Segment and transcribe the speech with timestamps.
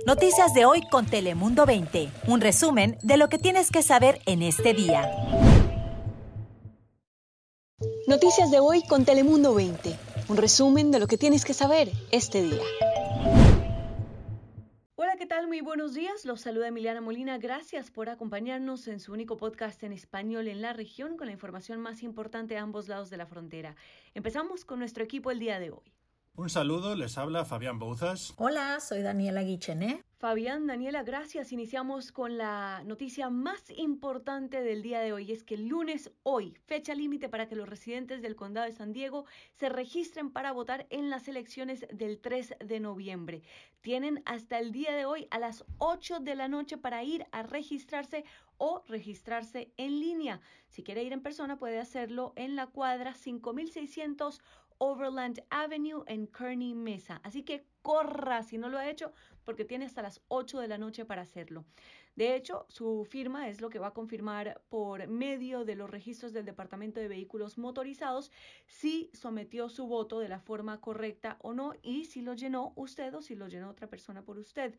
[0.00, 2.10] Noticias de hoy con Telemundo 20.
[2.26, 5.08] Un resumen de lo que tienes que saber en este día.
[8.08, 9.96] Noticias de hoy con Telemundo 20.
[10.28, 12.62] Un resumen de lo que tienes que saber este día.
[14.96, 15.46] Hola, ¿qué tal?
[15.46, 16.24] Muy buenos días.
[16.24, 17.38] Los saluda Emiliana Molina.
[17.38, 21.80] Gracias por acompañarnos en su único podcast en español en la región con la información
[21.80, 23.76] más importante a ambos lados de la frontera.
[24.14, 25.91] Empezamos con nuestro equipo el día de hoy.
[26.34, 28.32] Un saludo, les habla Fabián Bouzas.
[28.38, 30.02] Hola, soy Daniela Guichené.
[30.16, 31.52] Fabián, Daniela, gracias.
[31.52, 35.30] Iniciamos con la noticia más importante del día de hoy.
[35.30, 38.94] Es que el lunes, hoy, fecha límite para que los residentes del condado de San
[38.94, 43.42] Diego se registren para votar en las elecciones del 3 de noviembre.
[43.82, 47.42] Tienen hasta el día de hoy a las 8 de la noche para ir a
[47.42, 48.24] registrarse
[48.56, 50.40] o registrarse en línea.
[50.68, 54.40] Si quiere ir en persona, puede hacerlo en la cuadra 5600
[54.78, 57.20] Overland Avenue en Kearney Mesa.
[57.24, 59.12] Así que corra si no lo ha hecho
[59.44, 61.64] porque tiene hasta las 8 de la noche para hacerlo.
[62.14, 66.32] De hecho, su firma es lo que va a confirmar por medio de los registros
[66.32, 68.30] del Departamento de Vehículos Motorizados
[68.66, 73.14] si sometió su voto de la forma correcta o no y si lo llenó usted
[73.14, 74.78] o si lo llenó otra persona por usted.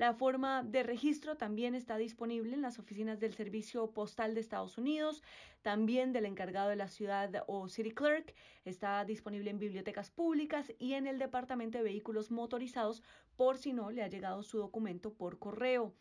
[0.00, 4.78] La forma de registro también está disponible en las oficinas del Servicio Postal de Estados
[4.78, 5.22] Unidos,
[5.60, 8.34] también del encargado de la ciudad o City Clerk,
[8.64, 13.02] está disponible en bibliotecas públicas y en el Departamento de Vehículos Motorizados
[13.36, 15.92] por si no le ha llegado su documento por correo.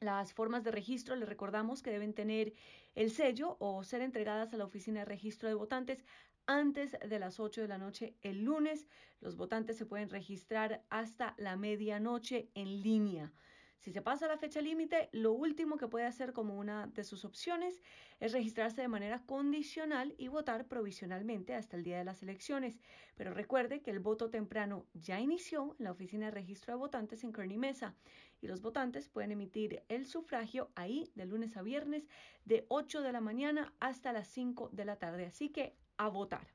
[0.00, 2.54] Las formas de registro, le recordamos que deben tener
[2.94, 6.04] el sello o ser entregadas a la Oficina de Registro de Votantes
[6.46, 8.86] antes de las 8 de la noche el lunes.
[9.20, 13.32] Los votantes se pueden registrar hasta la medianoche en línea.
[13.78, 17.24] Si se pasa la fecha límite, lo último que puede hacer como una de sus
[17.24, 17.80] opciones
[18.18, 22.80] es registrarse de manera condicional y votar provisionalmente hasta el día de las elecciones.
[23.14, 27.22] Pero recuerde que el voto temprano ya inició en la oficina de registro de votantes
[27.22, 27.94] en Kearney Mesa
[28.40, 32.08] y los votantes pueden emitir el sufragio ahí de lunes a viernes
[32.44, 35.26] de 8 de la mañana hasta las 5 de la tarde.
[35.26, 36.48] Así que a votar.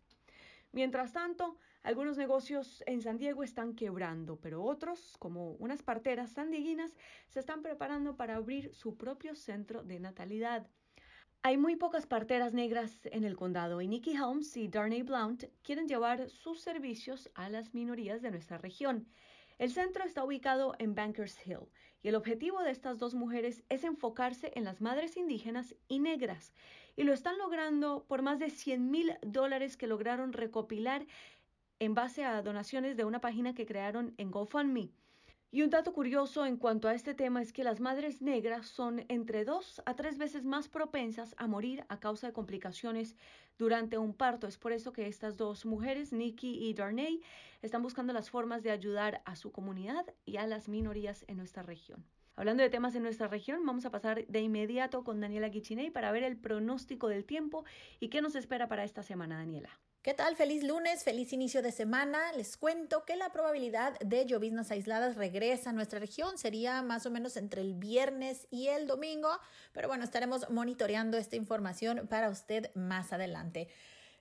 [0.73, 6.95] Mientras tanto, algunos negocios en San Diego están quebrando, pero otros, como unas parteras sandiguinas,
[7.27, 10.65] se están preparando para abrir su propio centro de natalidad.
[11.41, 15.89] Hay muy pocas parteras negras en el condado y Nikki Helms y Darnay Blount quieren
[15.89, 19.05] llevar sus servicios a las minorías de nuestra región.
[19.59, 21.67] El centro está ubicado en Bankers Hill
[22.01, 26.53] y el objetivo de estas dos mujeres es enfocarse en las madres indígenas y negras
[26.95, 31.05] y lo están logrando por más de 100 mil dólares que lograron recopilar
[31.79, 34.91] en base a donaciones de una página que crearon en GoFundMe.
[35.51, 39.05] Y un dato curioso en cuanto a este tema es que las madres negras son
[39.07, 43.15] entre dos a tres veces más propensas a morir a causa de complicaciones
[43.59, 44.47] durante un parto.
[44.47, 47.21] Es por eso que estas dos mujeres, Nikki y Darnay,
[47.61, 51.61] están buscando las formas de ayudar a su comunidad y a las minorías en nuestra
[51.61, 52.03] región.
[52.35, 56.11] Hablando de temas en nuestra región, vamos a pasar de inmediato con Daniela Guichinei para
[56.11, 57.63] ver el pronóstico del tiempo
[57.99, 59.69] y qué nos espera para esta semana, Daniela.
[60.03, 60.35] ¿Qué tal?
[60.35, 62.33] Feliz lunes, feliz inicio de semana.
[62.33, 66.37] Les cuento que la probabilidad de lloviznas aisladas regresa a nuestra región.
[66.37, 69.29] Sería más o menos entre el viernes y el domingo,
[69.71, 73.69] pero bueno, estaremos monitoreando esta información para usted más adelante.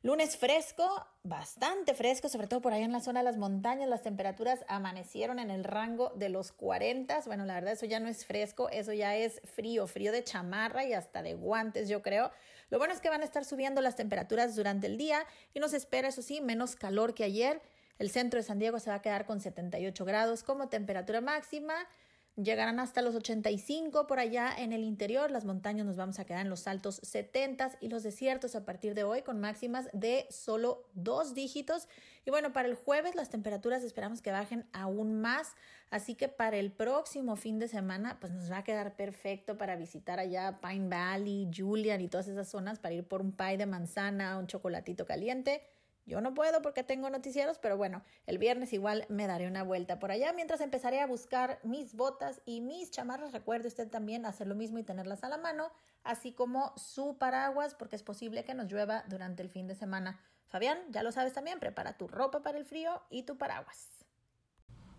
[0.04, 3.88] Lunes fresco, bastante fresco, sobre todo por ahí en la zona de las montañas.
[3.88, 7.20] Las temperaturas amanecieron en el rango de los 40.
[7.26, 10.84] Bueno, la verdad eso ya no es fresco, eso ya es frío, frío de chamarra
[10.84, 12.32] y hasta de guantes, yo creo.
[12.68, 15.24] Lo bueno es que van a estar subiendo las temperaturas durante el día
[15.54, 17.62] y nos espera, eso sí, menos calor que ayer.
[18.00, 21.74] El centro de San Diego se va a quedar con 78 grados como temperatura máxima.
[22.36, 25.30] Llegarán hasta los 85 por allá en el interior.
[25.30, 28.94] Las montañas nos vamos a quedar en los altos 70 y los desiertos a partir
[28.94, 31.88] de hoy con máximas de solo dos dígitos.
[32.24, 35.52] Y bueno, para el jueves las temperaturas esperamos que bajen aún más.
[35.90, 39.76] Así que para el próximo fin de semana, pues nos va a quedar perfecto para
[39.76, 43.66] visitar allá Pine Valley, Julian y todas esas zonas para ir por un pie de
[43.66, 45.62] manzana, un chocolatito caliente
[46.04, 49.98] yo no puedo porque tengo noticieros, pero bueno, el viernes igual me daré una vuelta
[49.98, 53.32] por allá mientras empezaré a buscar mis botas y mis chamarras.
[53.32, 55.70] Recuerde usted también hacer lo mismo y tenerlas a la mano,
[56.02, 60.18] así como su paraguas porque es posible que nos llueva durante el fin de semana.
[60.48, 63.88] Fabián, ya lo sabes también, prepara tu ropa para el frío y tu paraguas.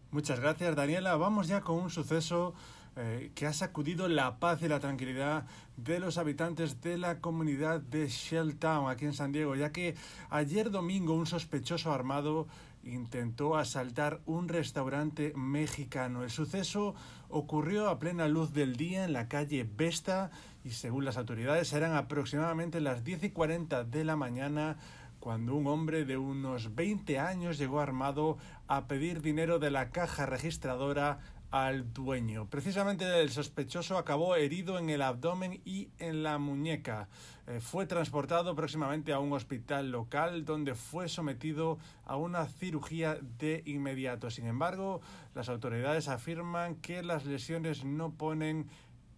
[0.10, 1.16] Muchas gracias, Daniela.
[1.16, 2.54] Vamos ya con un suceso
[2.96, 5.46] eh, que ha sacudido la paz y la tranquilidad
[5.78, 9.96] de los habitantes de la comunidad de Shelltown, aquí en San Diego, ya que
[10.30, 12.48] ayer domingo un sospechoso armado
[12.84, 16.24] intentó asaltar un restaurante mexicano.
[16.24, 16.94] El suceso
[17.30, 20.30] ocurrió a plena luz del día en la calle Vesta
[20.64, 24.78] y según las autoridades eran aproximadamente las 10 y 40 de la mañana
[25.20, 28.38] cuando un hombre de unos 20 años llegó armado
[28.68, 31.20] a pedir dinero de la caja registradora
[31.54, 32.50] al dueño.
[32.50, 37.10] Precisamente el sospechoso acabó herido en el abdomen y en la muñeca.
[37.46, 43.62] Eh, fue transportado próximamente a un hospital local donde fue sometido a una cirugía de
[43.68, 44.32] inmediato.
[44.32, 45.02] Sin embargo,
[45.36, 48.68] las autoridades afirman que las lesiones no ponen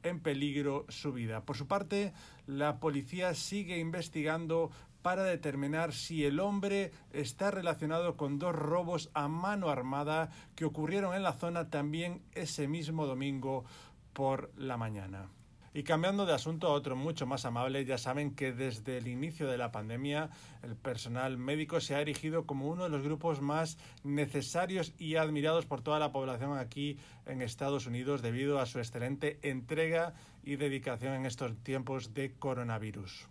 [0.04, 1.46] en peligro su vida.
[1.46, 2.12] Por su parte,
[2.48, 4.72] la policía sigue investigando
[5.06, 11.14] para determinar si el hombre está relacionado con dos robos a mano armada que ocurrieron
[11.14, 13.66] en la zona también ese mismo domingo
[14.14, 15.30] por la mañana.
[15.76, 19.48] Y cambiando de asunto a otro mucho más amable, ya saben que desde el inicio
[19.48, 20.32] de la pandemia
[20.64, 25.68] el personal médico se ha erigido como uno de los grupos más necesarios y admirados
[25.68, 26.98] por toda la población aquí
[27.28, 33.28] en Estados Unidos debido a su excelente entrega y dedicación en estos tiempos de coronavirus.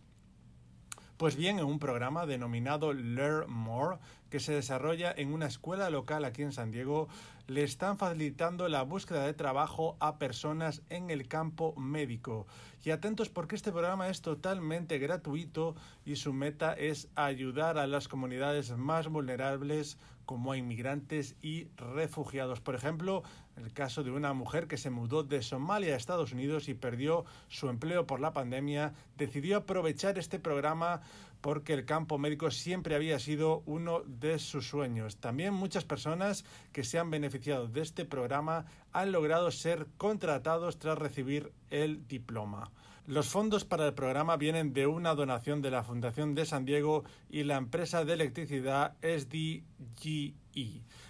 [1.24, 3.96] Pues bien, en un programa denominado Learn More,
[4.28, 7.08] que se desarrolla en una escuela local aquí en San Diego,
[7.46, 12.46] le están facilitando la búsqueda de trabajo a personas en el campo médico.
[12.84, 18.06] Y atentos porque este programa es totalmente gratuito y su meta es ayudar a las
[18.06, 22.60] comunidades más vulnerables como a inmigrantes y refugiados.
[22.60, 23.22] Por ejemplo,
[23.56, 27.24] el caso de una mujer que se mudó de Somalia a Estados Unidos y perdió
[27.48, 31.00] su empleo por la pandemia, decidió aprovechar este programa
[31.40, 35.18] porque el campo médico siempre había sido uno de sus sueños.
[35.18, 40.98] También muchas personas que se han beneficiado de este programa han logrado ser contratados tras
[40.98, 42.70] recibir el diploma.
[43.06, 47.04] Los fondos para el programa vienen de una donación de la Fundación de San Diego
[47.28, 48.96] y la empresa de electricidad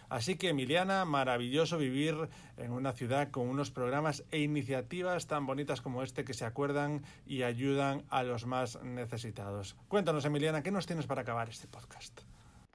[0.08, 2.14] Así que Emiliana, maravilloso vivir
[2.56, 7.02] en una ciudad con unos programas e iniciativas tan bonitas como este que se acuerdan
[7.26, 9.76] y ayudan a los más necesitados.
[9.88, 12.20] Cuéntanos, Emiliana, ¿qué nos tienes para acabar este podcast?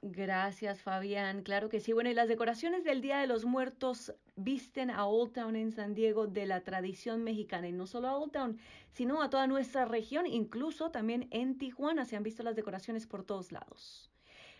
[0.02, 1.42] Gracias, Fabián.
[1.42, 1.92] Claro que sí.
[1.92, 5.94] Bueno, y las decoraciones del Día de los Muertos visten a Old Town en San
[5.94, 7.68] Diego de la tradición mexicana.
[7.68, 8.58] Y no solo a Old Town,
[8.92, 13.24] sino a toda nuestra región, incluso también en Tijuana se han visto las decoraciones por
[13.24, 14.10] todos lados.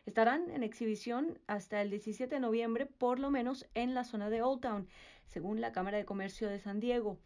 [0.07, 4.43] Estarán en exhibición hasta el 17 de noviembre, por lo menos en la zona de
[4.43, 4.89] Old Town,
[5.27, 7.19] según la Cámara de Comercio de San Diego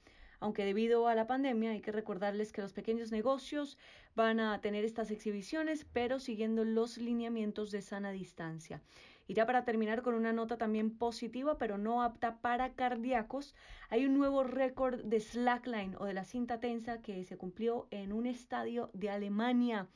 [0.45, 3.79] aunque debido a la pandemia hay que recordarles que los pequeños negocios
[4.15, 8.83] van a tener estas exhibiciones, pero siguiendo los lineamientos de sana distancia.
[9.27, 13.55] Y ya para terminar con una nota también positiva, pero no apta para cardíacos,
[13.89, 18.13] hay un nuevo récord de slackline o de la cinta tensa que se cumplió en
[18.13, 19.89] un estadio de Alemania.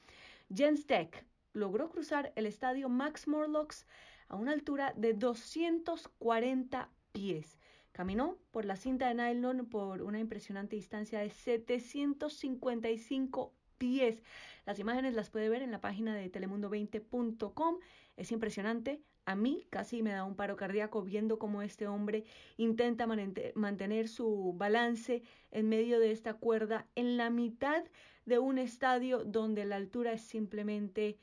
[0.48, 3.86] Jens Tech logró cruzar el estadio Max Morlocks
[4.28, 7.58] a una altura de 240 pies.
[7.92, 14.22] Caminó por la cinta de nylon por una impresionante distancia de 755 pies.
[14.66, 17.78] Las imágenes las puede ver en la página de telemundo20.com.
[18.18, 19.00] Es impresionante.
[19.24, 22.24] A mí casi me da un paro cardíaco viendo cómo este hombre
[22.56, 25.22] intenta mantener su balance
[25.52, 27.84] en medio de esta cuerda en la mitad
[28.26, 31.16] de un estadio donde la altura es simplemente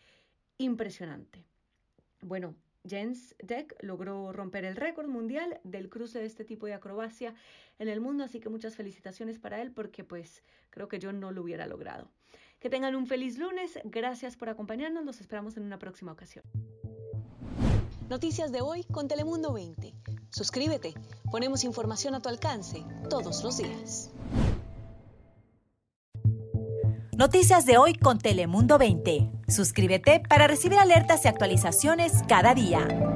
[0.58, 1.44] impresionante.
[2.22, 2.56] Bueno,
[2.88, 7.34] Jens Deck logró romper el récord mundial del cruce de este tipo de acrobacia
[7.78, 11.32] en el mundo, así que muchas felicitaciones para él porque pues creo que yo no
[11.32, 12.10] lo hubiera logrado.
[12.60, 16.46] Que tengan un feliz lunes, gracias por acompañarnos, los esperamos en una próxima ocasión.
[18.10, 19.96] Noticias de hoy con Telemundo 20.
[20.30, 20.94] Suscríbete,
[21.32, 24.12] ponemos información a tu alcance todos los días.
[27.18, 29.32] Noticias de hoy con Telemundo 20.
[29.48, 33.15] Suscríbete para recibir alertas y actualizaciones cada día.